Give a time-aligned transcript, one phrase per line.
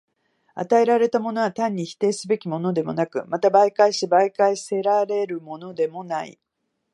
[0.55, 6.39] 与えられたものは単に否定すべきものでもなく、また媒介し媒介せられるものでもない。